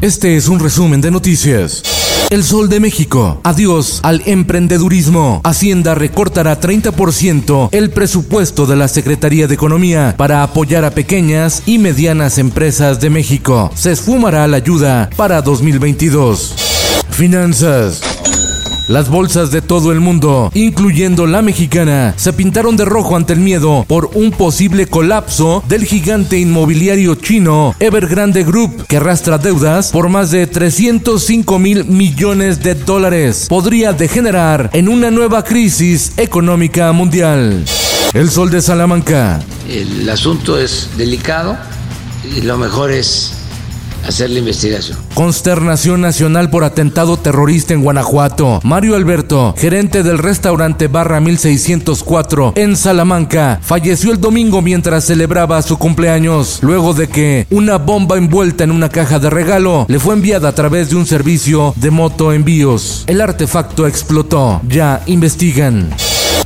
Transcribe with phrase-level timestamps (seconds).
[0.00, 1.82] Este es un resumen de noticias.
[2.30, 3.40] El Sol de México.
[3.42, 5.40] Adiós al emprendedurismo.
[5.42, 11.78] Hacienda recortará 30% el presupuesto de la Secretaría de Economía para apoyar a pequeñas y
[11.78, 13.72] medianas empresas de México.
[13.74, 16.54] Se esfumará la ayuda para 2022.
[17.10, 18.17] Finanzas.
[18.88, 23.40] Las bolsas de todo el mundo, incluyendo la mexicana, se pintaron de rojo ante el
[23.40, 30.08] miedo por un posible colapso del gigante inmobiliario chino Evergrande Group, que arrastra deudas por
[30.08, 33.44] más de 305 mil millones de dólares.
[33.50, 37.66] Podría degenerar en una nueva crisis económica mundial.
[38.14, 39.42] El sol de Salamanca.
[39.68, 41.58] El asunto es delicado
[42.24, 43.37] y lo mejor es
[44.06, 44.98] hacer la investigación.
[45.14, 48.60] Consternación nacional por atentado terrorista en Guanajuato.
[48.62, 55.78] Mario Alberto, gerente del restaurante Barra 1604 en Salamanca, falleció el domingo mientras celebraba su
[55.78, 60.48] cumpleaños, luego de que una bomba envuelta en una caja de regalo le fue enviada
[60.48, 63.04] a través de un servicio de moto envíos.
[63.06, 64.60] El artefacto explotó.
[64.68, 65.90] Ya investigan.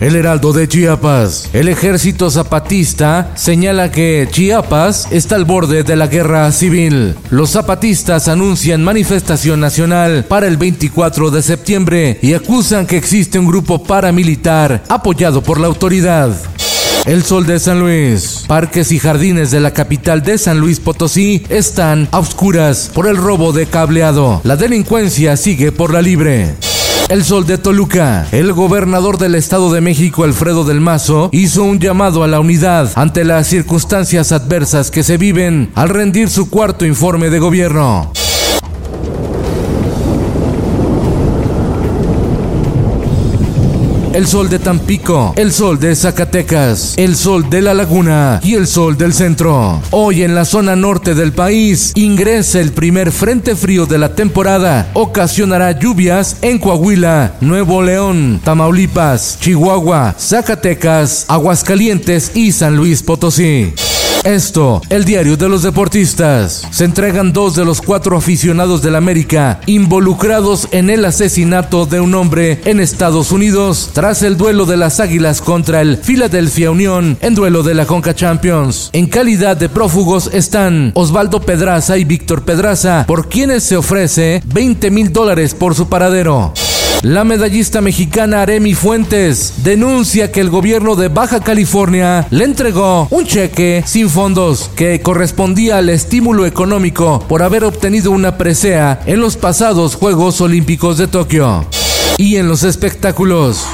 [0.01, 1.51] El Heraldo de Chiapas.
[1.53, 7.15] El ejército zapatista señala que Chiapas está al borde de la guerra civil.
[7.31, 13.47] Los zapatistas anuncian manifestación nacional para el 24 de septiembre y acusan que existe un
[13.47, 16.33] grupo paramilitar apoyado por la autoridad.
[17.05, 18.45] El Sol de San Luis.
[18.47, 23.17] Parques y jardines de la capital de San Luis Potosí están a oscuras por el
[23.17, 24.41] robo de cableado.
[24.45, 26.55] La delincuencia sigue por la libre.
[27.13, 28.27] El Sol de Toluca.
[28.33, 32.91] El gobernador del Estado de México, Alfredo del Mazo, hizo un llamado a la unidad
[32.95, 38.11] ante las circunstancias adversas que se viven al rendir su cuarto informe de gobierno.
[44.15, 48.67] El sol de Tampico, el sol de Zacatecas, el sol de la Laguna y el
[48.67, 49.81] sol del centro.
[49.91, 54.91] Hoy en la zona norte del país ingresa el primer frente frío de la temporada.
[54.95, 63.73] Ocasionará lluvias en Coahuila, Nuevo León, Tamaulipas, Chihuahua, Zacatecas, Aguascalientes y San Luis Potosí.
[64.25, 66.69] Esto, el diario de los deportistas.
[66.71, 72.15] Se entregan dos de los cuatro aficionados del América involucrados en el asesinato de un
[72.15, 77.35] hombre en Estados Unidos tras el duelo de las Águilas contra el Philadelphia Unión en
[77.35, 78.91] duelo de la Conca Champions.
[78.93, 84.91] En calidad de prófugos están Osvaldo Pedraza y Víctor Pedraza, por quienes se ofrece 20
[84.93, 86.55] mil dólares por su paradero.
[87.03, 93.27] La medallista mexicana Aremi Fuentes denuncia que el gobierno de Baja California le entregó un
[93.27, 99.37] cheque sin fondos que correspondía al estímulo económico por haber obtenido una presea en los
[99.37, 101.67] pasados Juegos Olímpicos de Tokio.
[102.19, 103.67] Y en los espectáculos.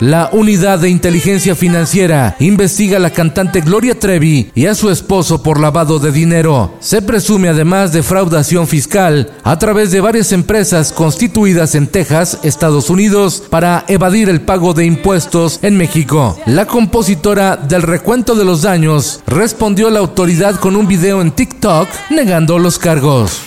[0.00, 5.42] La unidad de inteligencia financiera investiga a la cantante Gloria Trevi y a su esposo
[5.42, 6.74] por lavado de dinero.
[6.80, 13.42] Se presume además defraudación fiscal a través de varias empresas constituidas en Texas, Estados Unidos,
[13.48, 16.38] para evadir el pago de impuestos en México.
[16.44, 21.30] La compositora del recuento de los daños respondió a la autoridad con un video en
[21.30, 23.40] TikTok negando los cargos.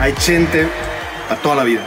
[0.00, 0.66] Hay gente
[1.28, 1.82] a toda la vida.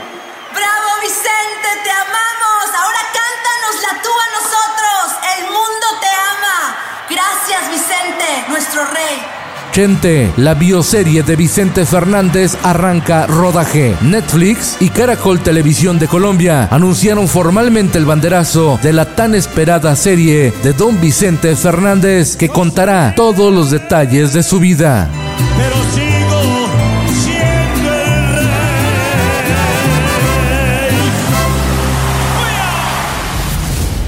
[0.52, 1.68] ¡Bravo Vicente!
[1.84, 2.66] ¡Te amamos!
[2.80, 5.04] Ahora cántanos la tú a nosotros.
[5.38, 6.76] El mundo te ama.
[7.08, 9.40] Gracias Vicente, nuestro rey.
[9.72, 13.94] Chente, la bioserie de Vicente Fernández arranca rodaje.
[14.00, 20.52] Netflix y Caracol Televisión de Colombia anunciaron formalmente el banderazo de la tan esperada serie
[20.64, 25.08] de Don Vicente Fernández que contará todos los detalles de su vida.
[25.56, 26.09] Pero sigo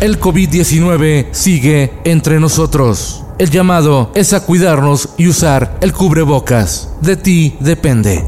[0.03, 3.23] El COVID-19 sigue entre nosotros.
[3.39, 6.89] El llamado es a cuidarnos y usar el cubrebocas.
[7.01, 8.25] De ti depende.